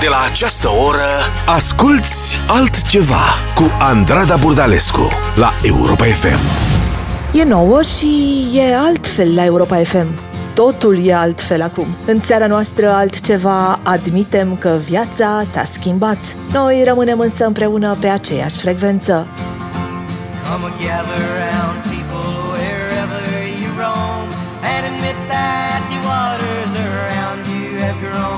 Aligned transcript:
De 0.00 0.08
la 0.08 0.20
această 0.30 0.68
oră 0.68 1.08
Asculți 1.46 2.40
altceva 2.46 3.24
Cu 3.54 3.70
Andrada 3.78 4.36
Burdalescu 4.36 5.08
La 5.34 5.50
Europa 5.62 6.04
FM 6.04 6.38
E 7.32 7.44
nouă 7.44 7.82
și 7.82 8.44
e 8.54 8.76
altfel 8.76 9.34
la 9.34 9.44
Europa 9.44 9.76
FM. 9.76 10.06
Totul 10.54 11.06
e 11.06 11.14
altfel 11.14 11.62
acum. 11.62 11.86
În 12.06 12.20
seara 12.20 12.46
noastră 12.46 12.88
altceva 12.88 13.78
admitem 13.82 14.56
că 14.56 14.78
viața 14.88 15.42
s-a 15.52 15.64
schimbat. 15.64 16.18
Noi 16.52 16.84
rămânem 16.86 17.18
însă 17.18 17.46
împreună 17.46 17.96
pe 18.00 18.06
aceeași 18.06 18.60
frecvență. 18.60 19.26
Come 20.50 20.64
and 20.64 20.74
gather 20.86 21.22
round 21.42 21.78
people 21.94 22.28
wherever 22.54 23.24
you 23.60 23.70
roam 23.82 24.26
and 24.72 24.82
admit 24.90 25.18
that 25.32 25.80
the 25.92 26.00
waters 26.10 26.72
around 26.86 27.40
you 27.54 27.66
have 27.84 27.98
grown 28.06 28.37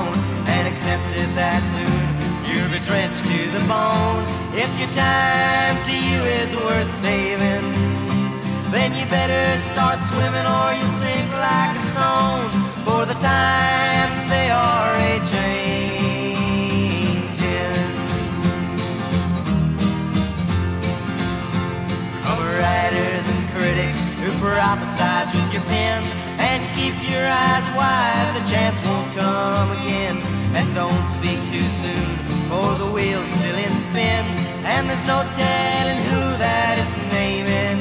that 1.51 1.67
soon 1.67 2.07
you'll 2.47 2.71
be 2.71 2.79
drenched 2.79 3.27
to 3.27 3.39
the 3.51 3.59
bone. 3.67 4.23
If 4.55 4.71
your 4.79 4.87
time 4.95 5.83
to 5.83 5.91
you 5.91 6.19
is 6.39 6.55
worth 6.55 6.87
saving, 6.87 7.67
then 8.71 8.95
you 8.95 9.03
better 9.11 9.59
start 9.59 9.99
swimming 9.99 10.47
or 10.47 10.67
you'll 10.79 10.95
sink 11.03 11.27
like 11.43 11.75
a 11.75 11.83
stone. 11.91 12.47
For 12.87 13.03
the 13.03 13.19
times 13.19 14.19
they 14.31 14.47
are 14.47 14.95
a 14.95 15.19
changing. 15.27 15.51
Come 22.23 22.39
writers 22.63 23.27
and 23.27 23.41
critics 23.51 23.99
who 24.23 24.31
prophesize 24.39 25.35
with 25.35 25.51
your 25.51 25.67
pen 25.67 25.99
and 26.39 26.63
keep 26.71 26.95
your 27.11 27.27
eyes 27.27 27.67
wide, 27.75 28.39
the 28.39 28.43
chance 28.47 28.79
won't 28.87 29.11
come 29.19 29.71
again. 29.83 30.40
And 30.53 30.75
don't 30.75 31.07
speak 31.07 31.39
too 31.47 31.67
soon, 31.69 32.15
for 32.49 32.75
the 32.77 32.91
wheel's 32.91 33.27
still 33.39 33.55
in 33.55 33.75
spin, 33.77 34.25
and 34.65 34.89
there's 34.89 35.07
no 35.07 35.23
telling 35.33 36.01
who 36.11 36.37
that 36.43 36.77
it's 36.83 36.97
naming. 37.09 37.79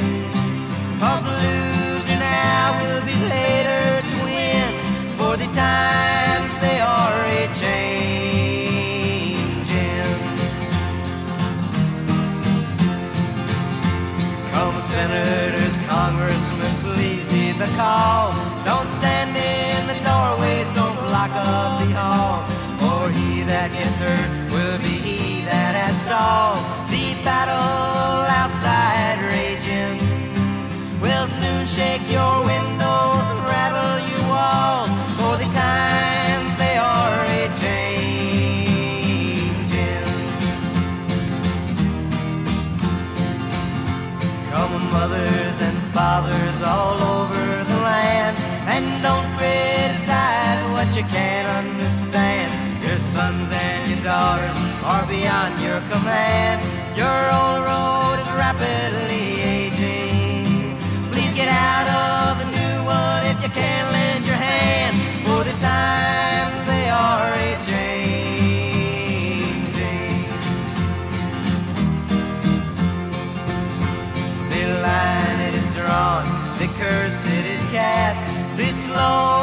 Cause 1.01 1.23
the 1.27 1.35
loser 1.45 2.17
now 2.17 2.79
will 2.81 3.03
be 3.05 3.19
later 3.27 4.01
to 4.07 4.17
win, 4.23 4.71
for 5.19 5.37
the 5.37 5.49
times 5.53 6.57
they 6.63 6.79
are 6.79 7.17
a 7.39 7.49
changing. 7.59 7.91
Come 14.53 14.79
senators, 14.79 15.77
congressmen, 15.91 16.75
please 16.87 17.29
heed 17.31 17.57
the 17.59 17.67
call. 17.75 18.33
Don't 18.65 18.89
stand 18.89 19.37
in 19.37 19.87
the 19.91 19.99
doorways, 20.07 20.71
don't 20.77 20.97
block 21.09 21.33
up 21.35 21.81
the 21.83 21.91
hall. 21.99 22.60
For 23.01 23.09
he 23.09 23.43
that 23.45 23.73
gets 23.73 23.97
hurt 23.97 24.29
will 24.53 24.77
be 24.85 25.01
he 25.01 25.45
that 25.47 25.73
has 25.73 26.05
stalled. 26.05 26.61
The 26.93 27.17
battle 27.25 28.29
outside 28.29 29.17
raging 29.25 29.97
will 31.01 31.25
soon 31.25 31.65
shake 31.65 32.05
your 32.13 32.45
windows 32.45 33.25
and 33.33 33.41
rattle 33.49 34.05
your 34.05 34.25
walls. 34.29 35.00
Daughters 54.31 54.59
are 54.85 55.07
beyond 55.07 55.53
your 55.61 55.81
command. 55.93 56.59
Your 56.97 57.21
old 57.41 57.61
road 57.69 58.15
is 58.23 58.29
rapidly 58.43 59.27
aging. 59.57 60.79
Please 61.11 61.33
get 61.35 61.49
out 61.49 61.89
of 62.03 62.39
the 62.41 62.49
new 62.59 62.77
one 62.87 63.23
if 63.33 63.43
you 63.43 63.51
can 63.51 63.83
lend 63.97 64.25
your 64.25 64.41
hand. 64.51 64.95
For 65.27 65.43
the 65.51 65.57
times 65.59 66.59
they 66.71 66.87
are 67.09 67.29
a 67.47 67.51
changing. 67.71 68.71
The 74.53 74.65
line 74.87 75.41
it 75.49 75.55
is 75.63 75.71
drawn, 75.75 76.25
the 76.61 76.69
curse 76.79 77.21
it 77.27 77.47
is 77.57 77.63
cast. 77.73 78.21
This 78.57 78.77
slow 78.85 79.40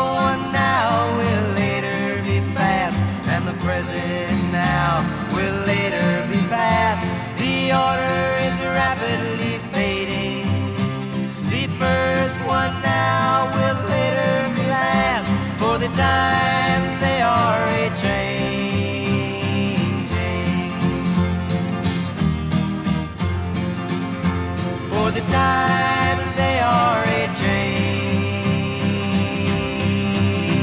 order 7.86 8.22
is 8.48 8.58
rapidly 8.80 9.54
fading. 9.74 10.46
The 11.54 11.64
first 11.82 12.38
one 12.46 12.74
now 12.82 13.48
will 13.56 13.80
later 13.94 14.36
last, 14.74 15.28
for 15.60 15.76
the 15.84 15.90
times 15.96 16.92
they 17.04 17.20
are 17.22 17.62
a 17.82 17.86
changing. 18.04 18.38
For 24.92 25.08
the 25.12 25.24
times 25.32 25.87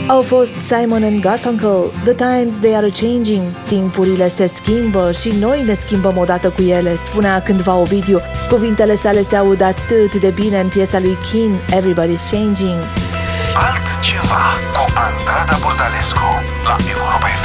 Au 0.06 0.22
fost 0.22 0.54
Simon 0.56 1.02
and 1.02 1.20
Garfunkel, 1.20 1.92
The 2.04 2.14
Times 2.14 2.54
They 2.60 2.76
Are 2.76 2.88
Changing. 2.88 3.42
Timpurile 3.68 4.28
se 4.28 4.46
schimbă 4.46 5.12
și 5.12 5.28
noi 5.40 5.62
ne 5.62 5.74
schimbăm 5.74 6.16
odată 6.16 6.50
cu 6.50 6.62
ele, 6.62 6.96
spunea 6.96 7.42
cândva 7.42 7.74
Ovidiu. 7.74 8.20
Cuvintele 8.48 8.96
sale 8.96 9.22
se 9.22 9.36
aud 9.36 9.60
atât 9.60 10.14
de 10.14 10.30
bine 10.30 10.60
în 10.60 10.68
piesa 10.68 10.98
lui 10.98 11.18
Kin, 11.30 11.60
Everybody's 11.78 12.30
Changing. 12.30 12.78
Altceva 13.66 14.44
Cu 14.74 14.84
Andrada 15.06 15.56
Burdalescu 15.62 16.28
La 16.64 16.76
Europa 16.92 17.28
FM 17.42 17.43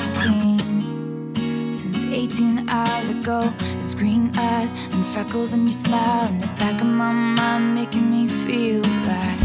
I've 0.00 0.06
seen 0.06 1.74
since 1.74 2.06
18 2.06 2.70
hours 2.70 3.10
ago. 3.10 3.52
Your 3.74 3.98
green 3.98 4.32
eyes 4.34 4.72
and 4.92 5.04
freckles 5.04 5.52
and 5.52 5.64
your 5.64 5.74
smile 5.74 6.26
in 6.26 6.38
the 6.38 6.46
back 6.56 6.80
of 6.80 6.86
my 6.86 7.12
mind 7.12 7.74
making 7.74 8.10
me 8.10 8.26
feel 8.26 8.80
right. 8.80 9.38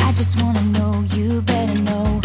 I 0.00 0.12
just 0.14 0.42
wanna 0.42 0.60
know 0.64 1.02
you 1.14 1.40
better 1.40 1.80
know 1.80 2.20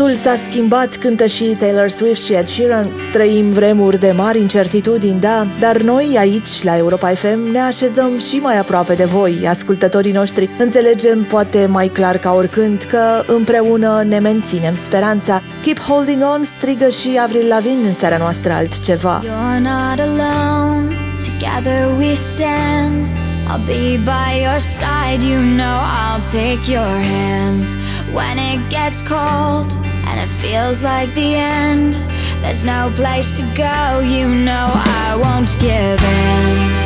Totul 0.00 0.14
s-a 0.14 0.34
schimbat, 0.50 0.96
cântă 0.96 1.26
și 1.26 1.44
Taylor 1.44 1.88
Swift 1.88 2.24
și 2.24 2.32
Ed 2.32 2.46
Sheeran. 2.46 2.86
Trăim 3.12 3.52
vremuri 3.52 3.98
de 3.98 4.12
mari 4.16 4.38
incertitudini, 4.38 5.20
da, 5.20 5.46
dar 5.58 5.76
noi 5.76 6.16
aici, 6.18 6.62
la 6.62 6.76
Europa 6.76 7.08
FM, 7.08 7.50
ne 7.52 7.58
așezăm 7.58 8.18
și 8.18 8.36
mai 8.36 8.58
aproape 8.58 8.94
de 8.94 9.04
voi, 9.04 9.48
ascultătorii 9.48 10.12
noștri. 10.12 10.50
Înțelegem 10.58 11.22
poate 11.22 11.66
mai 11.66 11.88
clar 11.88 12.18
ca 12.18 12.32
oricând 12.32 12.82
că 12.82 13.22
împreună 13.26 14.02
ne 14.08 14.18
menținem 14.18 14.74
speranța. 14.76 15.42
Keep 15.62 15.78
holding 15.78 16.22
on, 16.22 16.44
strigă 16.44 16.88
și 16.88 17.18
Avril 17.22 17.48
Lavigne 17.48 17.86
în 17.86 17.94
seara 17.94 18.16
noastră 18.16 18.52
altceva. 18.52 19.22
You're 19.24 19.60
not 19.60 19.98
alone, 19.98 20.96
together 21.26 21.96
we 21.98 22.14
stand. 22.14 23.06
I'll 23.52 23.66
be 23.66 23.96
by 24.04 24.40
your 24.42 24.58
side, 24.58 25.22
you 25.30 25.40
know 25.40 25.78
I'll 26.00 26.22
take 26.32 26.70
your 26.72 26.94
hand. 27.16 27.68
When 28.12 28.38
it 28.38 28.60
gets 28.68 29.02
cold 29.02 29.89
and 30.06 30.20
it 30.20 30.28
feels 30.28 30.82
like 30.82 31.12
the 31.14 31.34
end, 31.34 31.94
there's 32.42 32.64
no 32.64 32.90
place 32.94 33.32
to 33.38 33.42
go, 33.54 34.00
you 34.00 34.28
know 34.28 34.70
I 34.74 35.20
won't 35.22 35.56
give 35.60 36.00
in. 36.02 36.80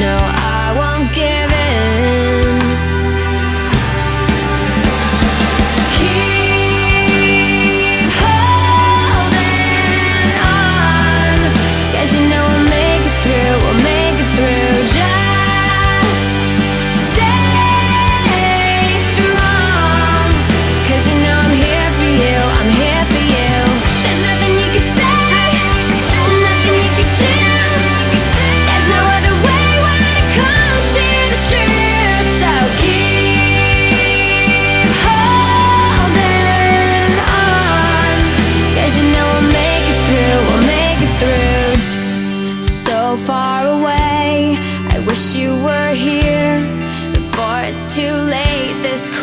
No, 0.00 0.16
I 0.20 0.43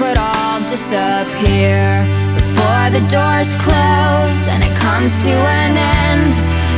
could 0.01 0.17
all 0.17 0.59
disappear 0.61 2.01
before 2.33 2.89
the 2.89 3.05
doors 3.07 3.55
close 3.57 4.47
and 4.47 4.63
it 4.63 4.75
comes 4.79 5.23
to 5.23 5.29
an 5.29 5.77
end. 5.77 6.33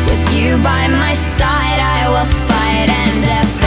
With 0.09 0.25
you 0.35 0.57
by 0.57 0.89
my 0.89 1.13
side, 1.13 1.79
I 1.79 2.09
will 2.09 2.29
fight 2.47 2.89
and 2.89 3.23
defend. 3.23 3.62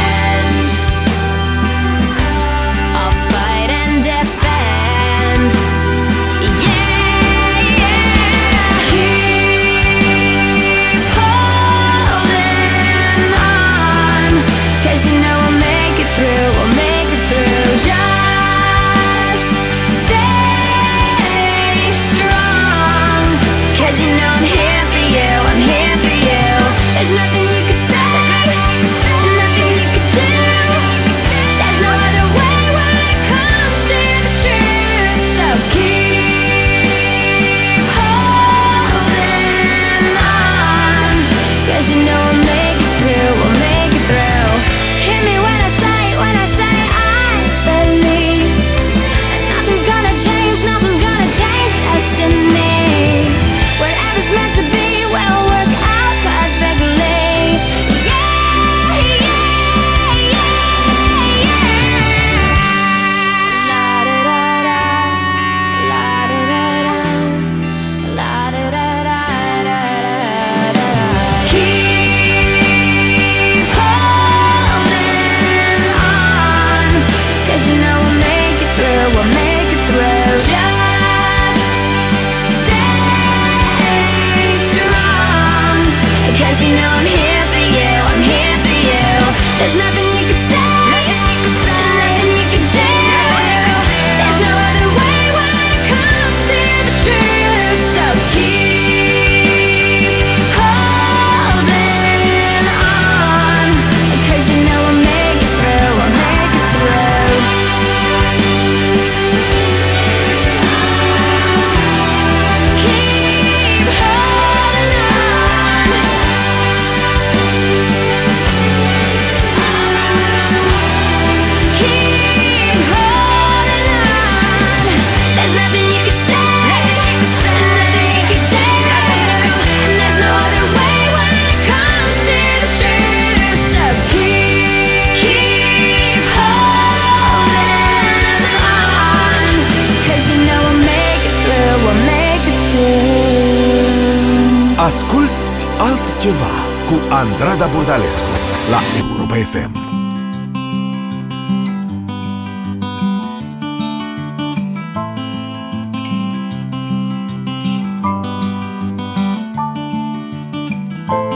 FM. 149.46 149.72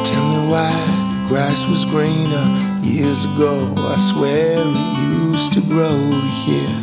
Tell 0.05 0.25
me 0.29 0.49
why 0.51 0.73
the 1.13 1.29
grass 1.29 1.69
was 1.69 1.85
greener 1.85 2.47
years 2.83 3.25
ago. 3.25 3.75
I 3.77 3.97
swear 3.97 4.57
it 4.59 4.99
used 5.23 5.53
to 5.53 5.61
grow 5.61 6.01
here, 6.45 6.81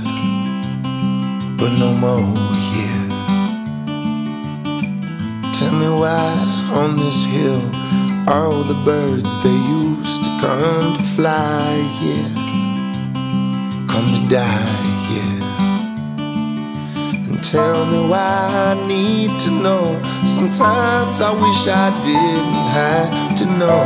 but 1.58 1.72
no 1.78 1.92
more 2.06 2.38
here. 2.72 3.04
Tell 5.52 5.74
me 5.74 5.90
why 5.90 6.32
on 6.74 6.98
this 6.98 7.24
hill 7.26 7.62
all 8.30 8.64
the 8.64 8.80
birds 8.86 9.32
they 9.44 9.60
used 9.84 10.17
come 10.40 10.98
to 10.98 11.04
fly 11.04 11.76
here 12.00 12.48
come 13.98 14.14
to 14.14 14.22
die 14.30 14.86
here. 15.10 15.44
And 17.28 17.44
tell 17.44 17.86
me 17.86 18.08
why 18.12 18.72
I 18.72 18.88
need 18.88 19.32
to 19.46 19.52
know. 19.52 19.86
Sometimes 20.26 21.20
I 21.20 21.32
wish 21.32 21.62
I 21.68 21.88
didn't 22.10 22.68
have 22.78 23.38
to 23.40 23.46
know. 23.60 23.86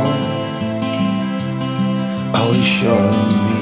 Always 2.38 2.66
show 2.78 3.04
me. 3.46 3.60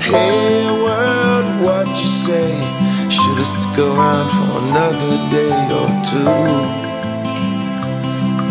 Hey 0.00 0.64
world, 0.84 1.46
what 1.64 1.88
you 2.00 2.10
say? 2.24 2.50
Should've 3.10 3.46
stuck 3.46 3.78
around 3.78 4.28
for 4.36 4.50
another 4.64 5.14
day 5.36 5.56
or 5.80 5.88
two. 6.08 6.83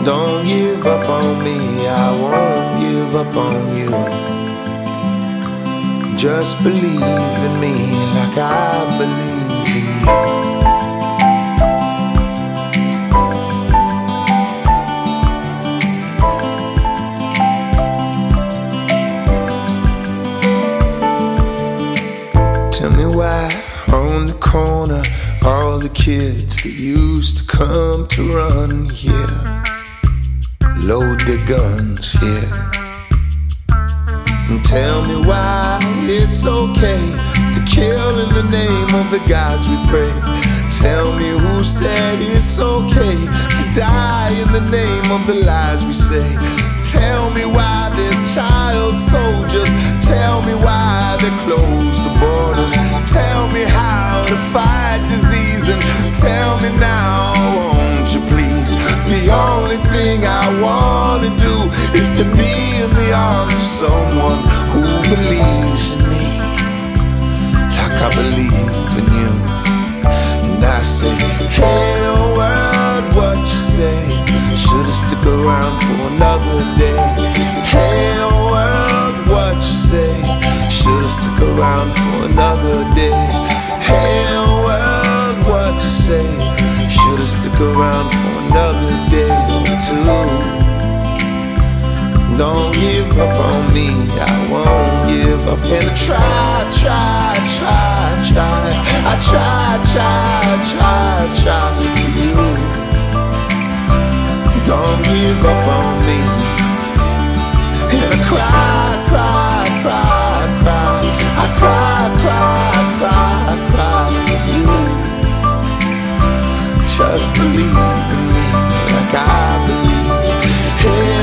Don't 0.04 0.46
give 0.46 0.86
up 0.86 1.08
on 1.08 1.42
me, 1.46 1.88
I 1.88 2.12
won't 2.22 2.82
give 2.82 3.16
up 3.16 3.38
on 3.38 3.78
you. 3.78 3.90
Just 6.18 6.62
believe 6.62 7.40
in 7.48 7.60
me 7.62 7.74
like 8.14 8.38
I 8.38 8.98
believe 9.00 9.68
in 9.78 9.86
you. 9.86 10.44
Tell 22.74 22.92
me 22.92 23.06
why 23.06 23.50
on 23.94 24.28
the 24.28 24.34
corner 24.42 25.02
all 25.46 25.80
the 25.80 25.88
kids 25.88 26.62
that 26.64 26.74
used 26.74 27.38
to 27.38 27.44
come 27.46 28.06
to 28.10 28.36
run 28.36 28.90
here 28.90 29.53
load 30.84 31.20
the 31.22 31.40
guns 31.48 32.12
here. 32.20 32.52
And 34.52 34.64
tell 34.66 35.06
me 35.06 35.16
why 35.26 35.80
it's 36.04 36.46
okay 36.46 37.00
to 37.56 37.60
kill 37.64 38.20
in 38.20 38.30
the 38.36 38.44
name 38.52 38.92
of 39.00 39.08
the 39.10 39.24
gods 39.30 39.64
we 39.72 39.80
pray. 39.88 40.12
Tell 40.84 41.16
me 41.16 41.30
who 41.30 41.64
said 41.64 42.20
it's 42.20 42.60
okay 42.60 43.16
to 43.16 43.64
die 43.80 44.36
in 44.44 44.52
the 44.52 44.66
name 44.72 45.08
of 45.16 45.26
the 45.26 45.46
lies 45.48 45.86
we 45.86 45.94
say. 45.94 46.28
Tell 46.84 47.32
me 47.32 47.46
why 47.46 47.90
there's 47.96 48.36
child 48.36 49.00
soldiers. 49.00 49.72
Tell 50.04 50.42
me 50.44 50.54
why 50.54 51.16
they 51.24 51.32
close 51.48 51.98
the 52.04 52.14
borders. 52.20 52.74
Tell 53.10 53.48
me 53.56 53.64
how 53.64 54.26
to 54.28 54.36
fight 54.52 55.00
disease 55.08 55.70
and 55.70 55.82
tell 56.14 56.60
me 56.60 56.70
now, 56.78 57.32
won't 57.56 58.14
you 58.14 58.20
please? 58.28 58.43
The 59.12 59.30
only 59.32 59.78
thing 59.92 60.26
I 60.26 60.46
wanna 60.62 61.30
do 61.48 61.56
is 62.00 62.10
to 62.18 62.24
be 62.24 62.54
in 62.84 62.90
the 63.00 63.10
arms 63.14 63.54
of 63.54 63.68
someone 63.84 64.42
who 64.74 64.86
believes 65.14 65.92
in 65.92 66.02
me 66.10 66.24
like 67.78 68.00
I 68.02 68.10
believe 68.16 68.92
in 69.00 69.08
you. 69.22 69.32
And 70.48 70.64
I 70.64 70.82
say, 70.84 71.14
hey 71.60 72.00
oh 72.14 72.36
world, 72.38 73.06
what 73.16 73.38
you 73.38 73.62
say? 73.76 73.98
Should've 74.56 74.94
stuck 74.94 75.26
around 75.28 75.82
for 75.84 76.08
another 76.14 76.64
day. 76.78 76.98
Hey 77.74 78.16
oh 78.20 78.52
world, 78.52 79.16
what 79.30 79.56
you 79.56 79.78
say? 79.92 80.14
Should've 80.70 81.10
stuck 81.10 81.40
around 81.42 81.90
for 81.98 82.18
another 82.32 82.84
day. 82.96 83.20
Hey 83.88 84.26
oh 84.40 84.64
world, 84.66 85.38
what 85.48 85.76
you 85.84 85.94
say? 86.08 86.26
Should've 86.90 87.28
stuck 87.28 87.60
around 87.62 88.10
for 88.12 88.33
another 88.54 89.10
day 89.10 89.34
or 89.50 89.66
two. 89.82 90.06
Don't 92.38 92.74
give 92.74 93.10
up 93.18 93.34
on 93.50 93.74
me, 93.74 93.90
I 94.20 94.34
won't 94.52 95.10
give 95.10 95.48
up. 95.48 95.60
And 95.66 95.86
I 95.86 95.94
try, 95.94 96.62
try, 96.80 97.34
try, 97.58 98.06
try. 98.30 98.66
I 99.10 99.16
try, 99.30 99.82
try, 99.92 100.44
try, 100.72 101.16
try 101.42 101.66
for 101.82 102.06
you. 102.20 102.38
Don't 104.70 105.02
give 105.10 105.46
up 105.52 105.68
on 105.78 105.90
me. 106.06 106.20
And 107.94 108.06
I 108.06 108.18
cry, 108.30 108.88
cry, 109.10 109.66
cry, 109.82 110.46
cry. 110.62 111.02
I 111.42 111.48
cry, 111.60 112.02
cry, 112.22 112.74
cry, 113.00 113.54
cry 113.72 114.06
for 114.28 114.42
you. 114.54 114.68
Just 116.96 117.34
believe 117.34 117.78
in 117.78 118.28
me 118.28 118.33
Hey 119.14 119.20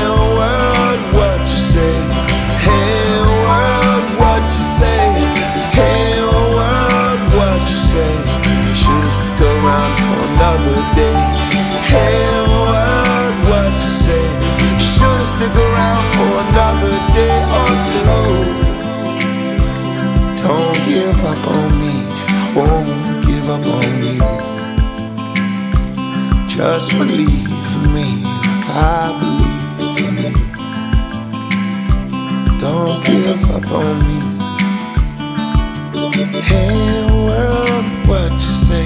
world, 0.07 1.01
what 1.11 1.39
you 1.41 1.59
say? 1.59 1.91
Hey 2.63 3.19
world, 3.19 4.05
what 4.15 4.43
you 4.47 4.63
say? 4.63 5.11
Hey 5.75 6.23
world, 6.23 7.19
what 7.35 7.59
you 7.69 7.75
say? 7.75 8.15
Should've 8.71 9.11
stuck 9.11 9.41
around 9.41 9.91
for 9.99 10.23
another 10.23 10.79
day. 10.95 11.19
Hey 11.91 12.15
world, 12.47 13.35
what 13.51 13.67
you 13.83 13.91
say? 13.91 14.23
Should've 14.79 15.27
stuck 15.27 15.51
around 15.51 16.05
for 16.15 16.31
another 16.47 16.95
day 17.11 17.43
or 17.59 17.71
two. 17.91 18.07
Don't 20.47 20.79
give 20.87 21.19
up 21.25 21.43
on 21.45 21.69
me, 21.77 21.95
won't 22.55 23.25
give 23.25 23.47
up 23.49 23.65
on 23.67 23.91
you. 24.07 24.23
Just 26.47 26.89
believe 26.97 27.60
I 28.73 29.17
believe 29.19 30.25
in. 30.25 30.33
Don't 32.59 33.03
give 33.05 33.43
up 33.55 33.71
on 33.71 33.95
me. 34.07 34.17
Hey 36.49 37.05
world, 37.25 37.85
what 38.07 38.31
you 38.31 38.53
say? 38.65 38.85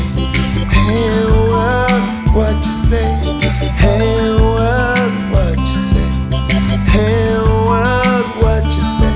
Hey 0.77 1.25
world, 1.51 2.03
what 2.35 2.55
you 2.65 2.71
say? 2.71 3.09
Hey 3.81 4.31
world, 4.33 5.13
what 5.33 5.57
you 5.57 5.77
say? 5.89 6.07
Hey 6.93 7.37
world, 7.67 8.25
what 8.43 8.63
you 8.65 8.81
say? 8.81 9.13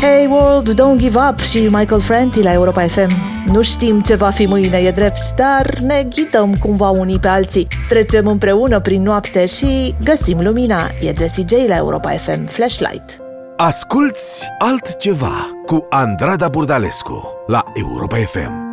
Hey 0.00 0.26
World, 0.28 0.74
Don't 0.74 0.98
Give 0.98 1.16
Up 1.28 1.40
și 1.40 1.68
Michael 1.68 2.00
Franti 2.00 2.42
la 2.42 2.52
Europa 2.52 2.82
FM. 2.86 3.35
Nu 3.52 3.62
știm 3.62 4.00
ce 4.00 4.14
va 4.14 4.30
fi 4.30 4.46
mâine, 4.46 4.76
e 4.76 4.90
drept, 4.90 5.34
dar 5.36 5.78
ne 5.80 6.06
ghidăm 6.14 6.54
cumva 6.54 6.90
unii 6.90 7.18
pe 7.18 7.28
alții. 7.28 7.68
Trecem 7.88 8.26
împreună 8.26 8.80
prin 8.80 9.02
noapte 9.02 9.46
și 9.46 9.94
găsim 10.04 10.38
lumina. 10.42 10.90
E 11.00 11.12
Jessie 11.16 11.44
J 11.48 11.52
la 11.68 11.76
Europa 11.76 12.10
FM 12.10 12.46
Flashlight. 12.46 13.16
Asculți 13.56 14.46
altceva 14.58 15.50
cu 15.66 15.86
Andrada 15.90 16.48
Burdalescu 16.48 17.44
la 17.46 17.64
Europa 17.74 18.16
FM. 18.16 18.64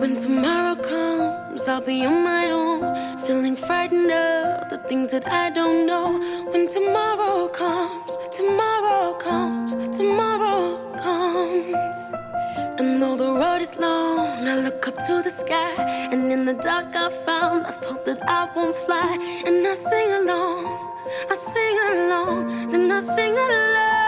When 0.00 0.14
tomorrow 0.14 0.76
comes, 0.92 1.68
I'll 1.68 1.84
be 1.84 2.06
on 2.10 2.18
my 2.32 2.44
own, 2.62 2.80
feeling 3.24 3.56
frightened 3.56 4.10
of 4.62 4.68
the 4.72 4.80
things 4.88 5.10
that 5.10 5.24
I 5.26 5.44
don't 5.58 5.86
know. 5.90 6.08
When 6.50 6.64
tomorrow 6.76 7.38
comes, 7.62 8.10
tomorrow 8.38 9.04
comes, 9.28 9.51
road 13.62 13.68
is 13.68 13.78
long, 13.78 14.48
I 14.48 14.60
look 14.60 14.88
up 14.88 14.96
to 15.06 15.22
the 15.22 15.30
sky, 15.30 15.74
and 16.10 16.32
in 16.32 16.44
the 16.44 16.54
dark 16.54 16.94
I 16.94 17.10
found 17.24 17.62
lost 17.62 17.84
hope 17.84 18.04
that 18.04 18.20
I 18.28 18.48
won't 18.54 18.74
fly. 18.74 19.16
And 19.46 19.66
I 19.66 19.74
sing 19.74 20.10
along, 20.20 20.66
I 21.30 21.34
sing 21.34 21.78
along, 21.92 22.70
then 22.70 22.90
I 22.90 23.00
sing 23.00 23.32
along. 23.32 24.01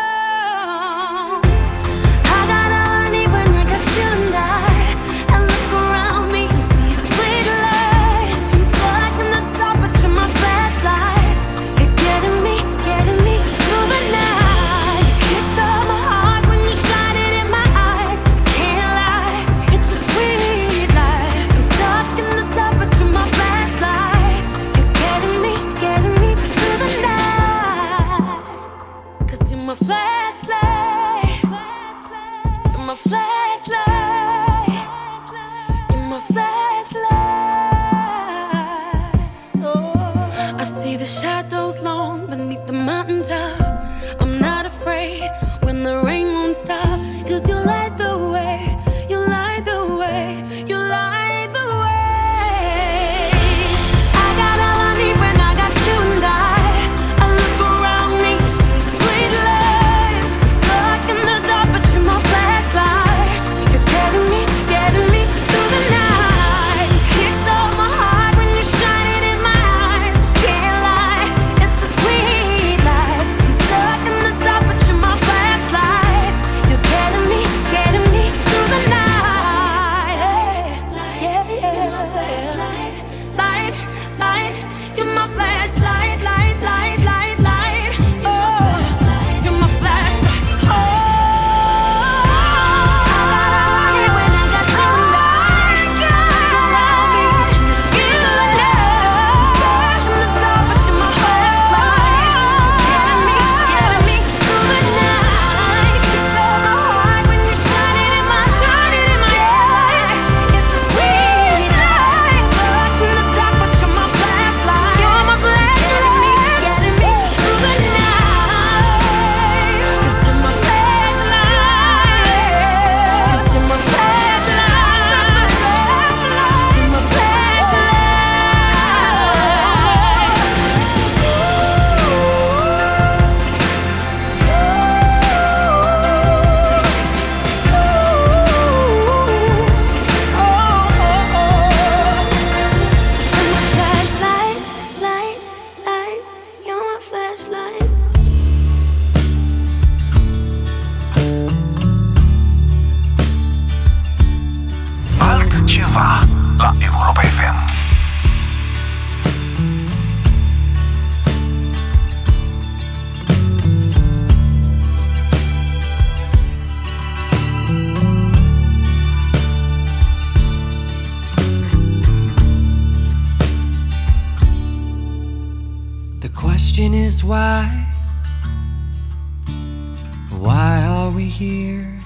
We 181.14 181.26
here? 181.26 182.00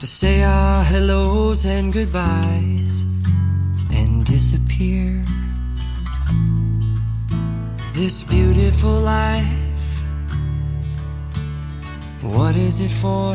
To 0.00 0.06
say 0.06 0.44
our 0.44 0.84
hellos 0.84 1.64
and 1.64 1.92
goodbyes 1.92 3.02
and 3.90 4.24
disappear. 4.24 5.24
This 7.92 8.22
beautiful 8.22 9.00
life, 9.00 10.04
what 12.22 12.54
is 12.54 12.78
it 12.78 12.92
for? 13.02 13.34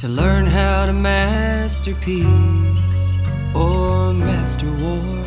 To 0.00 0.08
learn 0.08 0.46
how 0.46 0.86
to 0.86 0.92
master 0.92 1.94
peace 1.94 3.18
or 3.54 4.12
master 4.12 4.70
war. 4.82 5.22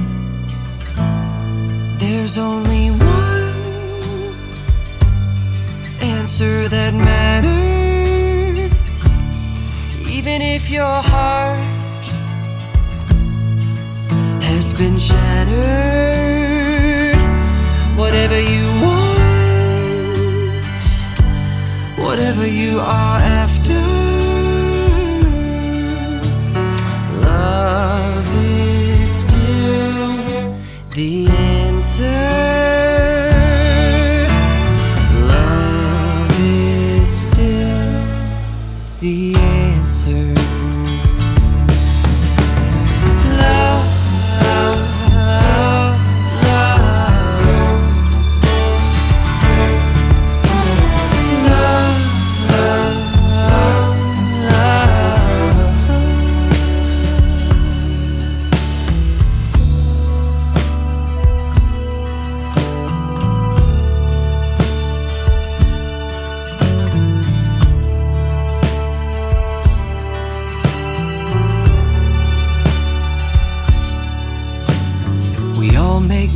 There's 1.97 2.37
only 2.37 2.91
one 2.91 3.28
answer 6.19 6.67
that 6.67 6.93
matters, 6.93 7.47
even 10.11 10.41
if 10.41 10.69
your 10.69 11.01
heart 11.13 11.63
has 14.43 14.73
been 14.73 14.99
shattered. 14.99 15.55
Whatever 17.97 18.37
you 18.37 18.65
want, 18.85 19.19
whatever 21.97 22.45
you 22.45 22.79
are 22.79 23.19
after, 23.43 23.79
love 27.21 28.27
is 28.35 29.09
still 29.21 30.53
the 30.95 31.28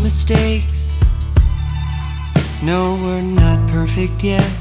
mistakes. 0.03 0.99
No, 2.61 2.99
we're 3.01 3.21
not 3.21 3.69
perfect 3.69 4.21
yet. 4.21 4.53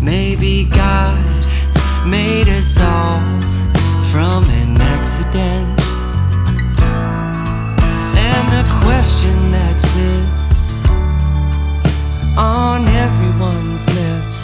Maybe 0.00 0.64
God 0.64 1.22
made 2.06 2.48
us 2.48 2.80
all 2.80 3.20
from 4.10 4.44
an 4.62 4.80
accident. 4.80 5.68
And 8.16 8.44
the 8.56 8.64
question 8.84 9.36
that 9.50 9.76
sits 9.78 10.86
on 12.38 12.88
everyone's 12.88 13.84
lips 14.00 14.42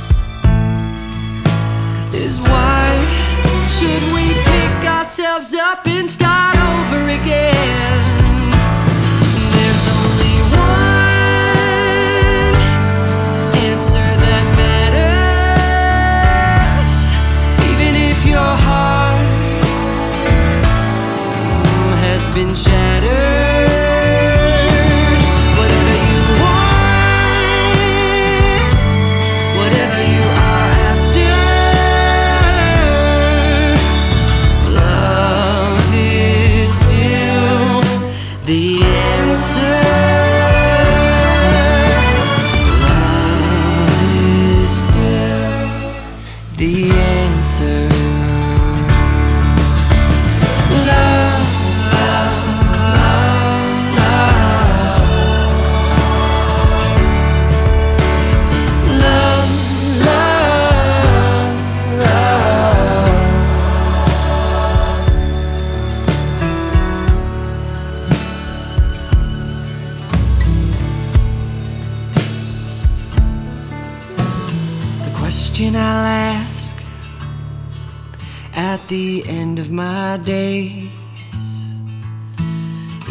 is 2.14 2.40
why 2.42 2.86
should 3.68 4.04
we 4.12 4.26
pick 4.50 4.84
ourselves 4.84 5.54
up 5.54 5.86
and 5.86 6.10
start 6.10 6.56
over 6.58 7.08
again? 7.08 8.11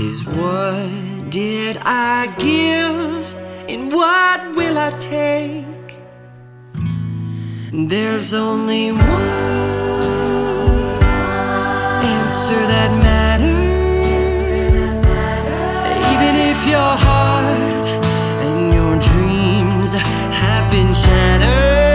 Is 0.07 0.25
what 0.25 1.29
did 1.29 1.77
I 1.77 2.25
give 2.39 3.35
and 3.69 3.93
what 3.93 4.39
will 4.55 4.77
I 4.77 4.89
take? 4.97 5.89
There's 7.71 8.33
only 8.33 8.91
one 8.91 9.21
answer 12.17 12.61
that 12.73 12.91
matters, 13.09 14.35
even 16.13 16.33
if 16.49 16.59
your 16.73 16.93
heart 17.05 17.87
and 18.47 18.73
your 18.73 18.95
dreams 19.09 19.93
have 19.93 20.71
been 20.71 20.91
shattered. 20.93 21.90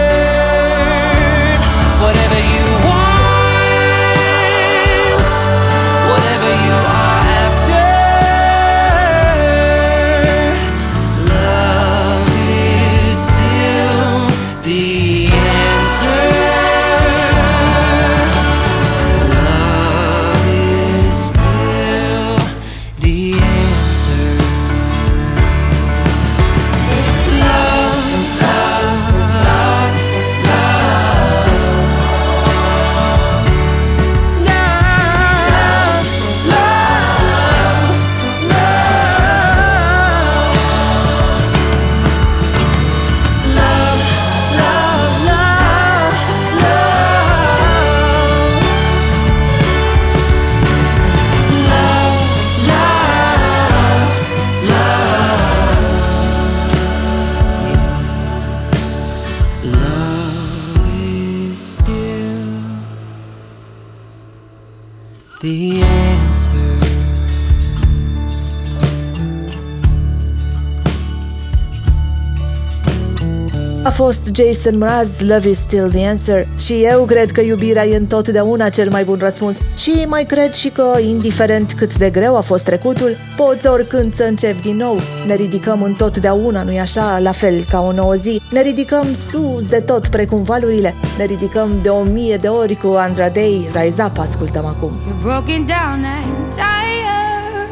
Jason 74.37 74.77
Mraz, 74.77 75.21
Love 75.21 75.49
is 75.49 75.59
still 75.59 75.89
the 75.89 76.05
answer 76.05 76.47
și 76.59 76.73
eu 76.73 77.05
cred 77.05 77.31
că 77.31 77.41
iubirea 77.41 77.85
e 77.85 77.95
întotdeauna 77.95 78.69
cel 78.69 78.89
mai 78.89 79.03
bun 79.03 79.17
răspuns 79.19 79.57
și 79.75 80.05
mai 80.07 80.23
cred 80.23 80.53
și 80.53 80.69
că, 80.69 80.97
indiferent 80.99 81.73
cât 81.73 81.97
de 81.97 82.09
greu 82.09 82.37
a 82.37 82.41
fost 82.41 82.65
trecutul, 82.65 83.17
poți 83.35 83.67
oricând 83.67 84.13
să 84.13 84.23
începi 84.23 84.61
din 84.61 84.75
nou. 84.75 84.99
Ne 85.27 85.35
ridicăm 85.35 85.81
întotdeauna, 85.81 86.63
nu-i 86.63 86.79
așa, 86.79 87.19
la 87.19 87.31
fel 87.31 87.63
ca 87.69 87.79
o 87.81 87.91
nouă 87.91 88.13
zi. 88.13 88.41
Ne 88.51 88.61
ridicăm 88.61 89.13
sus 89.13 89.67
de 89.67 89.79
tot, 89.79 90.07
precum 90.07 90.43
valurile. 90.43 90.93
Ne 91.17 91.25
ridicăm 91.25 91.79
de 91.81 91.89
o 91.89 92.03
mie 92.03 92.37
de 92.37 92.47
ori 92.47 92.75
cu 92.75 92.87
Andra 92.87 93.29
Day. 93.29 93.69
Rise 93.73 94.03
Up 94.03 94.17
ascultăm 94.17 94.65
acum. 94.65 94.91
You're 94.91 95.21
broken 95.21 95.65
down 95.65 96.03
and 96.03 96.53
tired 96.53 97.69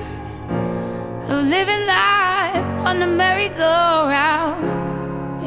of 1.30 1.41
living 1.43 1.84
life 1.93 2.89
on 2.89 2.95
the 2.97 3.10
merry-go-round. 3.17 4.64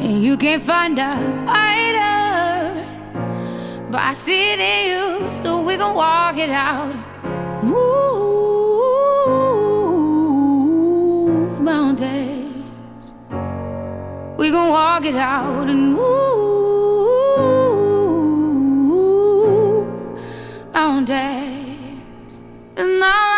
And 0.00 0.22
you 0.22 0.36
can't 0.36 0.62
find 0.62 0.98
a 0.98 1.16
fighter, 1.46 2.86
but 3.90 4.00
I 4.00 4.12
see 4.12 4.52
it 4.52 4.58
in 4.58 4.86
you, 4.90 5.32
so 5.32 5.60
we 5.60 5.76
gon' 5.76 5.94
walk 5.94 6.38
it 6.38 6.50
out. 6.50 6.94
Move 7.62 7.80
mountains, 11.60 13.12
we 14.38 14.50
gon' 14.50 14.70
walk 14.70 15.04
it 15.04 15.16
out 15.16 15.68
and 15.68 15.92
move 15.92 16.38
mountains. 20.72 22.40
And 22.76 23.04
I 23.04 23.37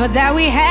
For 0.00 0.08
that 0.08 0.34
we 0.34 0.46
have 0.46 0.69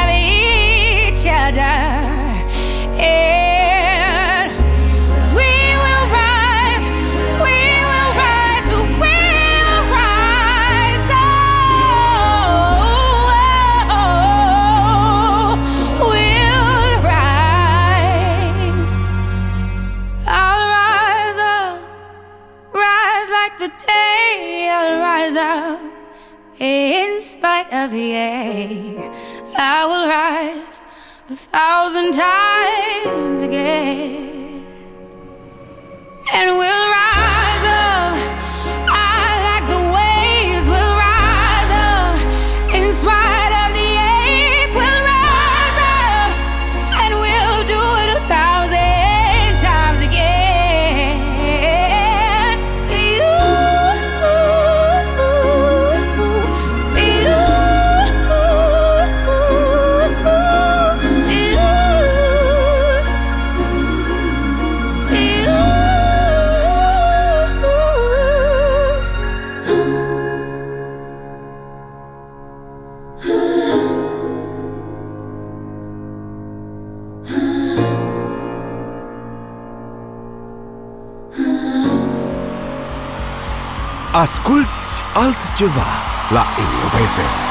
I 29.71 29.85
will 29.85 30.07
rise 30.07 30.81
a 31.29 31.35
thousand 31.35 32.13
times 32.13 33.39
again, 33.39 34.65
and 36.33 36.57
we'll 36.57 36.78
Asculți 84.19 85.03
altceva 85.13 85.85
la 86.29 86.45
Europa 86.57 86.97
FM. 86.97 87.48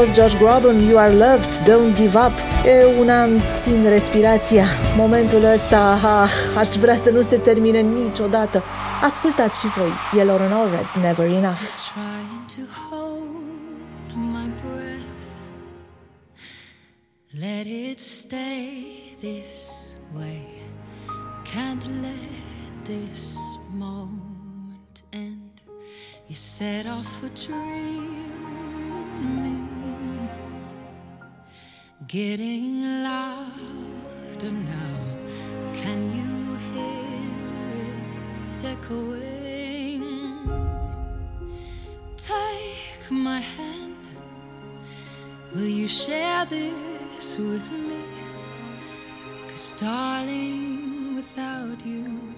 A 0.01 0.03
fost 0.03 0.19
Josh 0.19 0.37
Groban, 0.37 0.81
You 0.81 0.97
Are 0.97 1.13
Loved, 1.13 1.53
Don't 1.63 1.95
Give 1.95 2.17
Up. 2.17 2.31
E 2.65 2.99
una 2.99 3.23
îmi 3.23 3.41
țin 3.59 3.89
respirația. 3.89 4.65
Momentul 4.95 5.43
ăsta, 5.43 5.99
ah, 6.03 6.29
aș 6.57 6.67
vrea 6.69 6.95
să 6.95 7.09
nu 7.09 7.21
se 7.21 7.37
termine 7.37 7.79
niciodată. 7.79 8.63
Ascultați 9.03 9.59
și 9.59 9.67
voi, 9.67 9.91
Yellow 10.13 10.35
and 10.35 10.71
Red, 10.71 11.03
Never 11.03 11.25
Enough. 11.25 11.59
trying 11.93 12.45
to 12.55 12.61
hold 12.89 14.15
my 14.15 14.51
breath. 14.61 15.27
Let 17.39 17.65
it 17.65 17.99
stay 17.99 19.15
this 19.19 19.97
way. 20.17 20.43
Can't 21.53 21.83
let 22.01 22.73
this 22.83 23.35
moment 23.77 24.95
end. 25.09 25.51
You 26.27 26.35
set 26.35 26.85
off 26.85 27.23
a 27.23 27.29
dream 27.45 28.31
in 29.23 29.43
me, 29.43 29.60
getting 32.07 33.03
louder 33.03 34.51
now. 34.51 34.97
Can 35.73 36.09
you 36.17 36.55
hear 36.73 37.05
it 38.63 38.65
echoing? 38.65 40.03
Take 42.17 43.11
my 43.11 43.39
hand. 43.39 43.95
Will 45.53 45.67
you 45.67 45.87
share 45.87 46.45
this 46.45 47.37
with 47.37 47.71
me? 47.71 48.03
Cause, 49.49 49.73
darling, 49.73 51.15
without 51.15 51.85
you, 51.85 52.30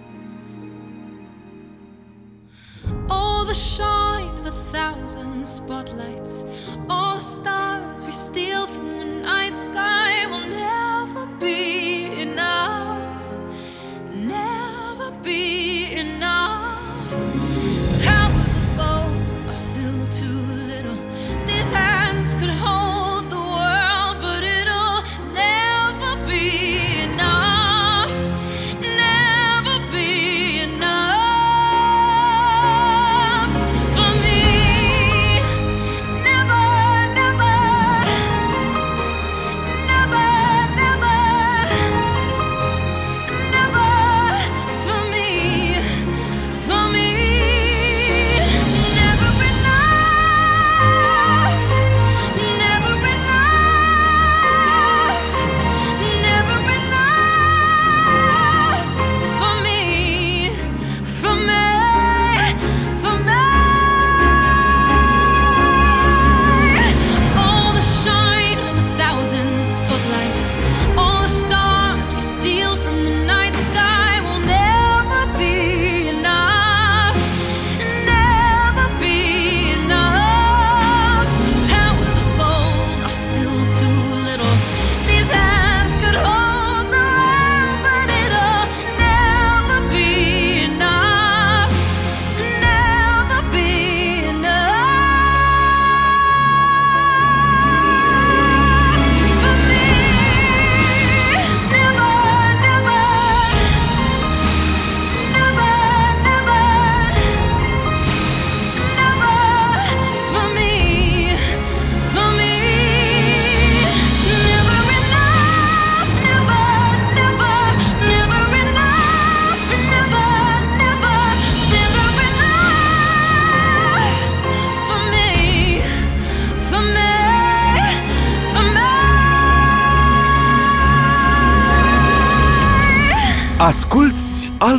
all 3.09 3.45
the 3.45 3.53
shine 3.53 4.27
of 4.39 4.45
a 4.45 4.51
thousand 4.51 5.47
spotlights, 5.47 6.45
all 6.89 7.15
the 7.15 7.21
stars 7.21 8.05
we 8.05 8.11
steal 8.11 8.67
from 8.67 8.97
the 8.97 9.05
night 9.05 9.55
sky 9.55 10.25
will 10.27 10.47
never 10.49 11.25
be 11.37 11.82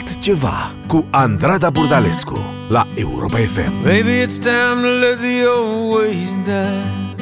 altceva 0.05 0.75
cu 0.87 1.07
Andrada 1.11 1.71
Burdalescu 1.71 2.39
la 2.69 2.87
Europa 2.95 3.37
FM. 3.37 3.73
Maybe 3.83 4.23
it's 4.23 4.39
time 4.39 4.83
to 4.83 4.89
let 4.89 5.19
the 5.19 5.47
old 5.47 5.95
ways 5.95 6.33
die. 6.45 7.15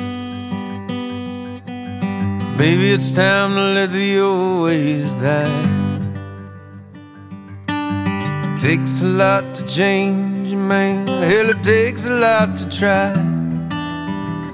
Maybe 2.58 2.92
it's 2.92 3.10
time 3.10 3.54
to 3.54 3.74
let 3.74 3.90
the 3.92 4.20
old 4.20 4.62
ways 4.64 5.14
die. 5.14 5.68
Takes 8.60 9.00
a 9.00 9.06
lot 9.06 9.54
to 9.54 9.62
change 9.64 10.52
a 10.52 10.56
man. 10.56 11.06
Hell, 11.06 11.50
it 11.50 11.62
takes 11.62 12.06
a 12.06 12.10
lot 12.10 12.56
to 12.56 12.68
try. 12.68 13.12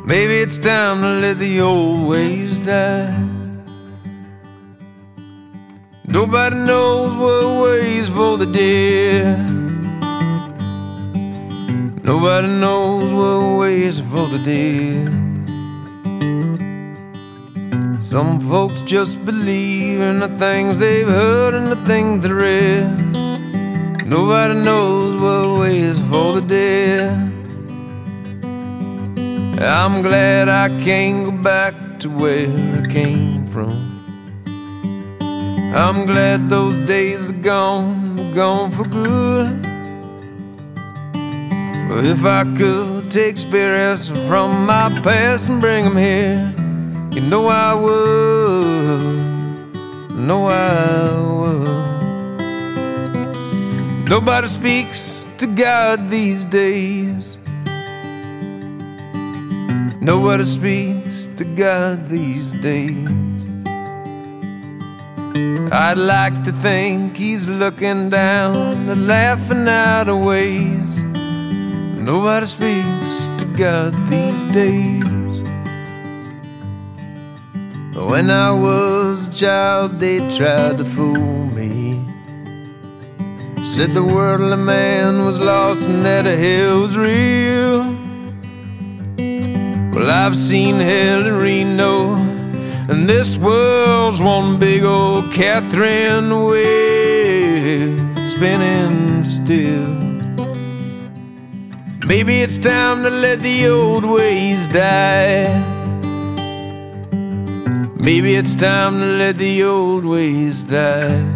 Maybe 0.05 0.43
it's 0.45 0.59
time 0.59 1.01
to 1.01 1.21
let 1.21 1.39
the 1.39 1.61
old 1.61 2.09
ways 2.09 2.59
die. 2.59 3.28
Nobody 6.11 6.57
knows 6.57 7.15
what 7.15 7.63
ways 7.65 8.09
for 8.09 8.39
the 8.39 8.47
dead. 8.47 9.39
Nobody 12.03 12.49
knows 12.49 13.13
what 13.13 13.59
ways 13.59 14.01
for 14.01 14.27
the 14.27 14.39
dead. 14.39 15.13
Some 18.03 18.41
folks 18.41 18.81
just 18.87 19.23
believe 19.27 20.01
in 20.01 20.21
the 20.21 20.31
things 20.39 20.79
they've 20.79 21.07
heard 21.07 21.53
and 21.53 21.67
the 21.67 21.77
things 21.85 22.23
they 22.23 22.33
read. 22.33 22.87
Nobody 24.09 24.55
knows 24.55 25.21
what 25.21 25.61
ways 25.61 25.99
for 26.09 26.41
the 26.41 26.47
dead. 26.49 27.13
I'm 29.61 30.01
glad 30.01 30.49
I 30.49 30.69
can't 30.83 31.27
go 31.27 31.33
back 31.33 32.01
to 32.01 32.09
where 32.09 32.49
I 32.83 32.87
came 32.91 33.47
from. 33.49 33.98
I'm 35.75 36.07
glad 36.07 36.49
those 36.49 36.79
days 36.87 37.31
are 37.31 37.35
gone, 37.35 38.35
gone 38.35 38.71
for 38.71 38.85
good. 38.85 39.63
But 41.89 42.07
if 42.07 42.25
I 42.25 42.45
could 42.57 43.11
take 43.11 43.37
spirits 43.37 44.09
from 44.09 44.65
my 44.65 44.89
past 45.03 45.49
and 45.51 45.61
bring 45.61 45.85
them 45.85 45.97
here, 45.97 46.55
you 47.13 47.21
know 47.21 47.49
I 47.49 47.75
would. 47.75 49.19
Know 50.15 50.47
I 50.47 51.21
would. 51.39 52.39
Nobody 54.09 54.49
speaks 54.49 55.21
to 55.37 55.47
God 55.47 56.09
these 56.09 56.47
days. 56.47 57.37
Nobody 60.01 60.47
speaks 60.47 61.29
to 61.37 61.45
God 61.45 62.09
these 62.09 62.55
days. 62.55 63.38
I'd 65.73 65.99
like 65.99 66.45
to 66.45 66.53
think 66.53 67.17
he's 67.17 67.47
looking 67.47 68.11
down 68.11 68.89
and 68.89 69.07
laughing 69.07 69.69
out 69.69 70.09
of 70.09 70.25
ways. 70.25 71.03
Nobody 71.03 72.47
speaks 72.47 73.29
to 73.39 73.45
God 73.57 73.93
these 74.09 74.45
days. 74.53 75.43
When 77.95 78.31
I 78.31 78.51
was 78.53 79.29
a 79.29 79.31
child, 79.31 80.01
they 80.01 80.19
tried 80.37 80.79
to 80.79 80.85
fool 80.85 81.47
me. 81.47 82.03
Said 83.65 83.93
the 83.93 84.03
worldly 84.03 84.57
man 84.57 85.25
was 85.25 85.39
lost 85.39 85.89
and 85.91 86.03
that 86.05 86.25
hell 86.25 86.81
was 86.81 86.97
real. 86.97 87.83
Well, 89.93 90.11
I've 90.11 90.37
seen 90.37 90.77
hell 90.77 91.27
in 91.27 91.35
Reno, 91.35 92.17
and 92.89 93.09
this 93.09 93.37
world's 93.37 94.21
one 94.21 94.59
big 94.59 94.83
old 94.83 95.31
Catherine 95.33 96.31
wheel 96.45 98.17
spinning 98.17 99.23
still. 99.23 99.95
Maybe 102.07 102.41
it's 102.41 102.57
time 102.57 103.03
to 103.03 103.11
let 103.11 103.43
the 103.43 103.69
old 103.69 104.05
ways 104.05 104.67
die. 104.69 105.77
Maybe 107.97 108.37
it's 108.37 108.55
time 108.55 108.99
to 109.01 109.07
let 109.19 109.37
the 109.37 109.65
old 109.65 110.07
ways 110.07 110.63
die. 110.63 111.27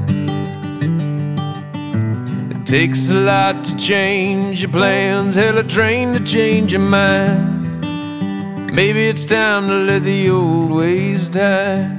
It 2.53 2.67
takes 2.67 3.11
a 3.11 3.15
lot 3.15 3.63
to 3.65 3.77
change 3.77 4.63
your 4.63 4.71
plans, 4.71 5.35
hell, 5.35 5.59
a 5.59 5.65
train 5.65 6.15
to 6.15 6.21
change 6.21 6.73
your 6.73 6.81
mind. 6.81 7.52
Maybe 8.75 9.07
it's 9.07 9.27
time 9.27 9.67
to 9.67 9.85
let 9.85 10.03
the 10.03 10.31
old 10.31 10.71
ways 10.71 11.29
die. 11.29 11.97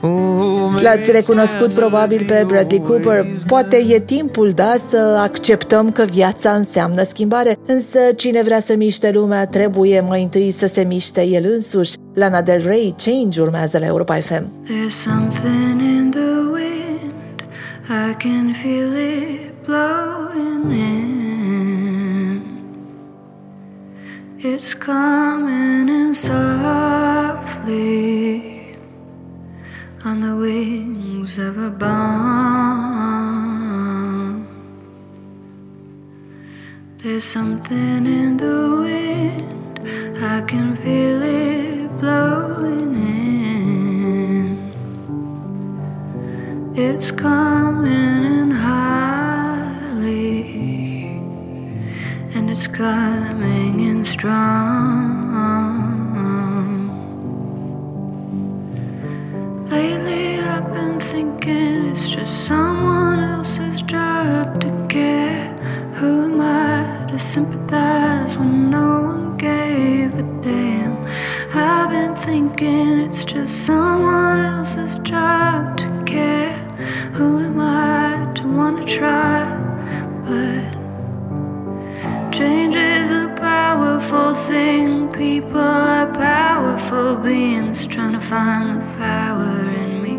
Oh, 0.00 0.70
maybe 0.70 0.82
L-ați 0.82 1.10
it's 1.10 1.12
recunoscut 1.12 1.58
time 1.58 1.74
to 1.74 1.80
probabil 1.80 2.18
let 2.18 2.26
pe 2.26 2.34
the 2.34 2.44
Bradley 2.44 2.78
old 2.78 2.88
Cooper. 2.88 3.24
ways 3.24 3.42
Poate 3.42 3.76
e 3.88 3.98
timpul, 4.00 4.50
da, 4.50 4.74
să 4.90 5.18
acceptăm 5.22 5.90
că 5.90 6.04
viața 6.04 6.50
înseamnă 6.50 7.02
schimbare, 7.02 7.58
însă 7.66 7.98
cine 8.16 8.42
vrea 8.42 8.60
să 8.60 8.76
miște 8.76 9.10
lumea 9.10 9.46
trebuie 9.46 10.00
mai 10.00 10.22
întâi 10.22 10.50
să 10.50 10.66
se 10.66 10.82
miște 10.82 11.26
el 11.26 11.44
însuși. 11.54 11.94
Lana 12.14 12.42
Del 12.42 12.62
Rey, 12.66 12.94
Change 13.04 13.40
urmează 13.40 13.78
la 13.78 13.86
Europa 13.86 14.14
FM. 14.14 14.50
There's 14.64 15.02
something 15.04 15.80
in 15.80 16.10
the 16.10 16.34
wind, 16.52 17.12
I 17.88 18.14
can 18.22 18.54
feel 18.62 18.92
it 18.94 19.64
blowing 19.66 20.72
in. 20.72 21.11
It's 24.44 24.74
coming 24.74 25.88
in 25.88 26.16
softly 26.16 26.34
on 30.04 30.20
the 30.20 30.34
wings 30.34 31.38
of 31.38 31.56
a 31.58 31.70
bomb. 31.70 31.92
There's 37.00 37.22
something 37.22 38.04
in 38.04 38.36
the 38.36 38.80
wind, 38.82 39.78
I 40.20 40.40
can 40.40 40.74
feel 40.78 41.22
it 41.22 42.00
blowing 42.00 42.96
in. 42.96 43.62
It's 46.74 47.12
coming 47.12 48.24
in 48.24 48.50
highly, 48.50 49.21
and 52.34 52.50
it's 52.50 52.66
coming 52.66 53.80
in 53.80 54.04
strong. 54.04 54.40
Lately, 59.70 60.38
I've 60.40 60.72
been 60.72 60.98
thinking 61.00 61.96
it's 61.96 62.10
just 62.10 62.46
someone 62.46 63.18
else's 63.20 63.82
job 63.82 64.60
to 64.62 64.86
care. 64.88 65.52
Who 65.94 66.24
am 66.24 66.40
I 66.40 67.06
to 67.10 67.18
sympathize 67.18 68.36
when 68.36 68.70
no 68.70 69.02
one 69.02 69.36
gave 69.36 70.14
a 70.14 70.22
damn? 70.42 70.96
I've 71.54 71.90
been 71.90 72.16
thinking 72.24 73.00
it's 73.00 73.24
just 73.24 73.66
someone 73.66 74.40
else's 74.40 74.98
job 75.00 75.76
to 75.78 76.02
care. 76.06 76.54
Who 77.12 77.40
am 77.40 77.60
I 77.60 78.32
to 78.36 78.42
want 78.56 78.88
to 78.88 78.96
try? 78.98 79.41
Beings 87.22 87.86
trying 87.86 88.12
to 88.12 88.20
find 88.20 88.80
the 88.80 88.84
power 88.98 89.70
in 89.82 90.02
me 90.02 90.14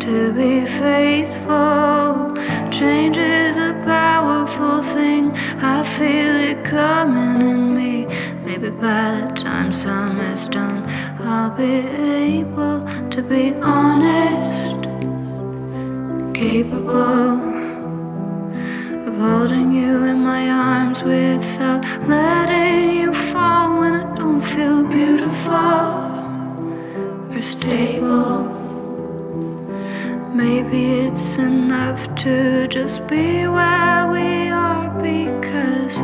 to 0.00 0.32
be 0.32 0.66
faithful. 0.66 2.34
Change 2.70 3.16
is 3.16 3.56
a 3.56 3.72
powerful 3.86 4.82
thing. 4.94 5.30
I 5.62 5.82
feel 5.96 6.34
it 6.50 6.62
coming 6.64 7.40
in 7.40 7.74
me. 7.74 8.04
Maybe 8.44 8.68
by 8.68 9.32
the 9.34 9.40
time 9.40 9.72
summer's 9.72 10.46
done, 10.48 10.84
I'll 11.20 11.50
be 11.56 11.74
able 12.34 12.80
to 13.10 13.22
be 13.22 13.54
honest, 13.54 14.82
capable 16.34 17.40
of 19.08 19.14
holding 19.18 19.72
you 19.72 20.04
in 20.04 20.20
my 20.20 20.50
arms 20.50 21.02
without 21.02 21.82
letting 22.06 22.96
you 23.00 23.14
fall 23.32 23.78
when 23.80 23.94
I 23.94 24.16
don't 24.16 24.42
feel 24.42 24.84
beautiful 24.84 26.01
stable. 27.62 28.42
Maybe 30.34 30.82
it's 31.06 31.34
enough 31.34 32.02
to 32.22 32.66
just 32.66 33.06
be 33.06 33.46
where 33.46 34.00
we 34.10 34.48
are 34.48 34.90
because 35.00 35.96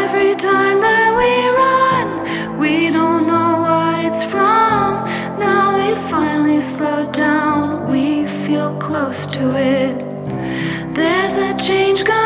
every 0.00 0.34
time 0.34 0.78
that 0.86 1.08
we 1.20 1.32
run, 1.62 2.06
we 2.58 2.90
don't 2.90 3.26
know 3.26 3.52
what 3.66 4.04
it's 4.04 4.22
from. 4.22 4.90
Now 5.46 5.64
we 5.78 5.88
finally 6.10 6.60
slow 6.60 7.10
down, 7.10 7.90
we 7.90 8.26
feel 8.44 8.76
close 8.78 9.26
to 9.28 9.44
it. 9.56 9.94
There's 10.94 11.38
a 11.38 11.56
change 11.56 12.04
gonna 12.04 12.25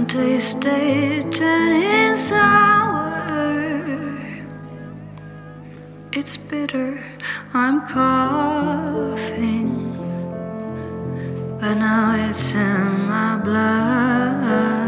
One 0.00 0.08
taste 0.08 0.62
turning 0.62 2.16
sour. 2.16 3.60
It's 6.14 6.38
bitter, 6.38 7.04
I'm 7.52 7.86
coughing, 7.86 9.68
but 11.60 11.74
now 11.74 12.30
it's 12.30 12.48
in 12.48 13.08
my 13.12 13.36
blood. 13.44 14.79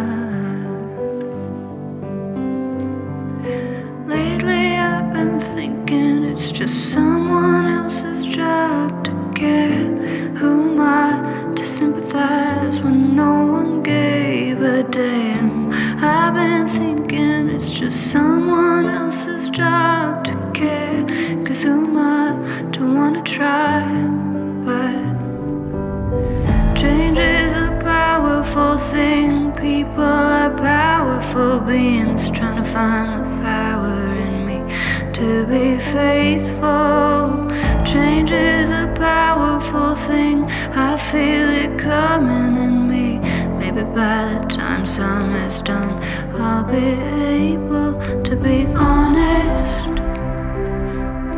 By 43.95 44.39
the 44.41 44.57
time 44.57 44.87
summer's 44.87 45.61
done, 45.63 46.03
I'll 46.41 46.65
be 46.65 46.79
able 46.79 47.93
to 48.25 48.37
be 48.37 48.65
honest, 48.75 49.99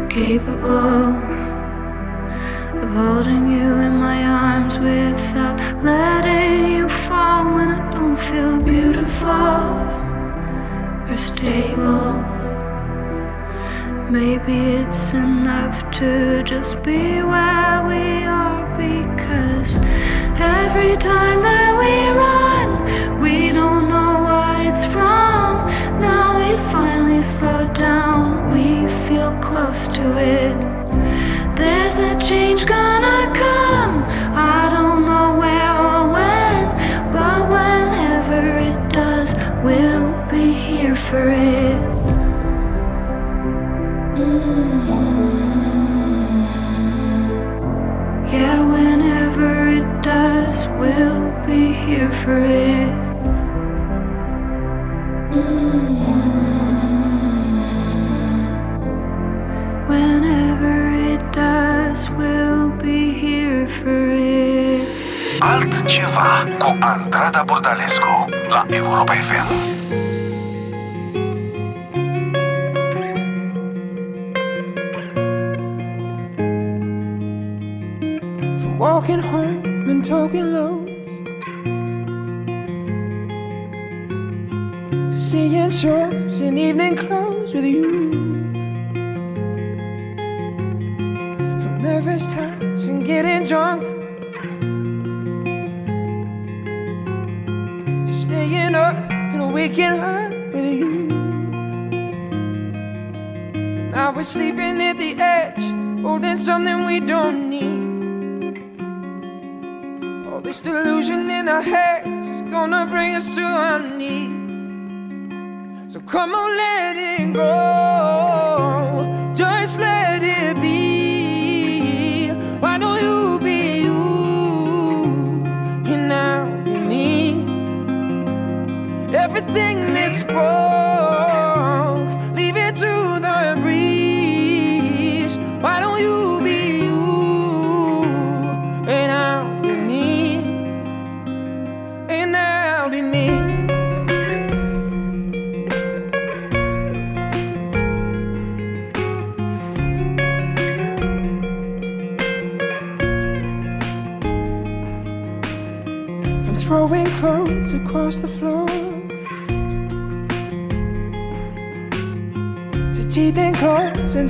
capable 0.08 1.18
of 2.82 2.90
holding 2.94 3.50
you 3.50 3.70
in 3.86 3.96
my 3.96 4.22
arms 4.24 4.78
without 4.78 5.58
letting 5.82 6.72
you 6.72 6.88
fall 6.88 7.44
when 7.54 7.70
I 7.70 7.92
don't 7.92 8.18
feel 8.30 8.60
beautiful 8.62 9.64
or 11.10 11.18
stable. 11.26 12.22
Maybe 14.10 14.58
it's 14.82 15.08
enough 15.08 15.90
to 15.98 16.44
just 16.44 16.80
be 16.84 17.20
where 17.20 17.82
we 17.88 18.24
are. 18.24 18.62
Because 18.76 19.13
Every 20.44 20.96
time 20.96 21.40
that 21.42 21.70
we 21.82 21.92
run, 22.22 23.20
we 23.20 23.50
don't 23.50 23.88
know 23.88 24.12
what 24.28 24.66
it's 24.66 24.84
from. 24.84 25.50
Now 26.00 26.38
we 26.40 26.50
finally 26.70 27.22
slow 27.22 27.62
down, 27.72 28.52
we 28.52 28.86
feel 29.08 29.32
close 29.40 29.88
to 29.88 30.04
it. 30.36 30.54
There's 31.56 31.98
a 31.98 32.12
change 32.18 32.66
gonna 32.66 33.32
come. 33.34 33.73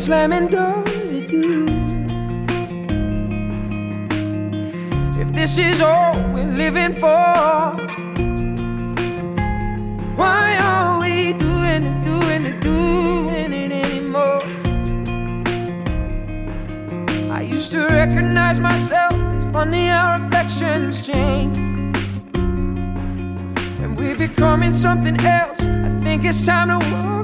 slamming 0.05 0.49
doors 0.49 1.13
at 1.15 1.31
you. 1.31 1.65
If 5.19 5.33
this 5.33 5.57
is 5.57 5.81
all 5.81 6.13
we're 6.35 6.45
living 6.45 6.93
for, 6.93 7.09
why 10.15 10.59
are 10.59 11.01
we 11.01 11.33
doing 11.33 11.85
it, 11.91 12.05
doing 12.05 12.45
it, 12.45 12.61
doing 12.61 13.51
it 13.55 13.73
anymore? 13.73 14.43
I 17.33 17.41
used 17.41 17.71
to 17.71 17.87
recognize 17.87 18.61
myself. 18.61 19.15
It's 19.35 19.47
funny 19.47 19.87
how 19.87 20.21
reflections 20.21 21.01
change. 21.01 21.57
And 23.81 23.97
we're 23.97 24.19
becoming 24.19 24.75
something 24.75 25.19
else. 25.21 25.61
I 25.63 25.99
think 26.03 26.27
it's 26.27 26.45
time 26.45 26.69
to 26.69 26.79
walk 26.93 27.24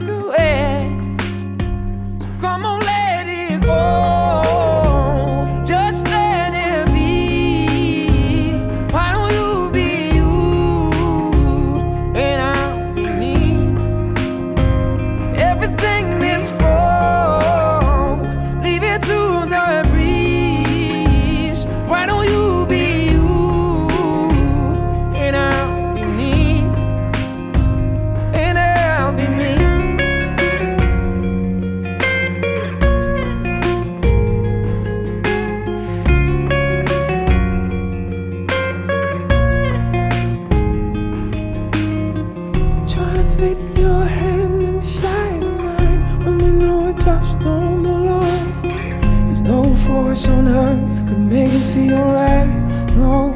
force 50.11 50.29
on 50.29 50.49
earth 50.49 51.07
could 51.07 51.19
make 51.19 51.53
it 51.53 51.63
feel 51.73 52.03
right. 52.19 52.51
No, 52.97 53.31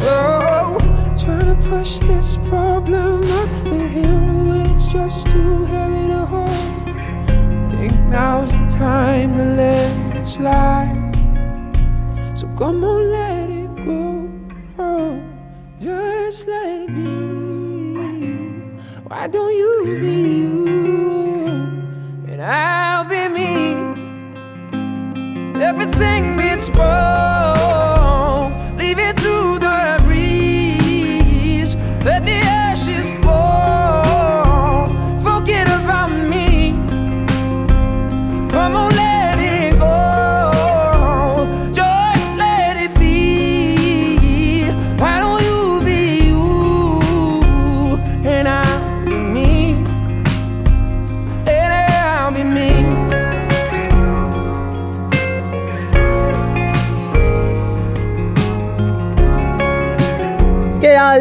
whoa, 0.00 0.78
trying 1.14 1.46
to 1.54 1.68
push 1.68 1.98
this 2.00 2.36
problem 2.48 3.22
up 3.40 3.50
the 3.62 3.86
hill 3.96 4.26
when 4.48 4.66
it's 4.66 4.88
just 4.88 5.28
too 5.28 5.64
heavy 5.66 6.08
to 6.08 6.26
hold. 6.26 6.48
I 6.48 7.68
think 7.70 7.94
now's 8.10 8.50
the 8.50 8.66
time 8.68 9.36
to 9.38 9.44
let 9.44 10.16
it 10.16 10.24
slide. 10.24 10.96
So 12.34 12.48
come 12.58 12.82
on, 12.82 13.00
let 13.12 13.48
it 13.62 13.72
go. 13.86 14.28
Oh, 14.80 15.22
just 15.80 16.48
let 16.48 16.80
it 16.82 16.88
be. 16.96 17.08
Why 19.06 19.28
don't 19.28 19.54
you 19.54 19.98
be 20.00 20.16
you? 20.40 20.66
And 22.26 22.42
I. 22.42 22.87
everything 26.00 26.38
it's 26.40 26.68
more. 26.74 27.27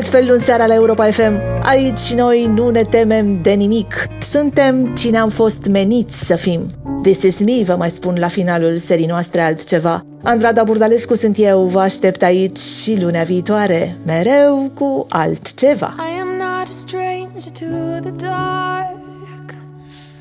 Altfel 0.07 0.33
în 0.33 0.39
seara 0.39 0.65
la 0.65 0.73
Europa 0.73 1.05
FM. 1.05 1.41
Aici 1.63 2.13
noi 2.13 2.45
nu 2.45 2.69
ne 2.69 2.83
temem 2.83 3.41
de 3.41 3.51
nimic. 3.51 4.05
Suntem 4.19 4.95
cine 4.95 5.17
am 5.17 5.29
fost 5.29 5.65
meniți 5.65 6.25
să 6.25 6.35
fim. 6.35 6.61
This 7.01 7.21
is 7.21 7.39
me, 7.39 7.63
vă 7.65 7.75
mai 7.75 7.89
spun 7.89 8.15
la 8.19 8.27
finalul 8.27 8.77
serii 8.77 9.05
noastre 9.05 9.41
altceva. 9.41 10.05
Andrada 10.23 10.63
Burdalescu 10.63 11.15
sunt 11.15 11.35
eu, 11.39 11.61
vă 11.61 11.79
aștept 11.79 12.23
aici 12.23 12.57
și 12.57 13.01
lunea 13.01 13.23
viitoare, 13.23 13.97
mereu 14.05 14.71
cu 14.73 15.05
altceva. 15.09 15.95
I 15.97 16.19
am 16.19 16.27
not 16.27 16.67
a 16.67 16.71
stranger 16.71 17.51
to 17.59 18.09
the 18.09 18.27
dark 18.27 19.53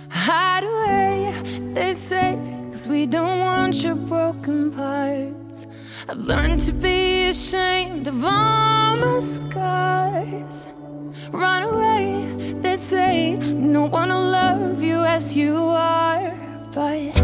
Hide 0.08 0.64
away, 0.64 1.34
they 1.72 1.94
say, 1.94 2.38
cause 2.70 2.88
we 2.88 3.06
don't 3.06 3.38
want 3.40 3.82
your 3.82 3.94
broken 3.94 4.70
parts 4.70 5.66
I've 6.08 6.18
learned 6.18 6.60
to 6.60 6.72
be 6.72 7.28
ashamed 7.30 8.06
of 8.06 8.24
all 8.24 8.96
my 8.96 9.20
scars. 9.20 10.68
Run 11.32 11.64
away, 11.64 12.52
they 12.60 12.76
say, 12.76 13.36
no 13.36 13.86
one 13.86 14.10
will 14.10 14.30
love 14.30 14.82
you 14.84 15.04
as 15.04 15.36
you 15.36 15.56
are. 15.56 16.32
But 16.72 17.15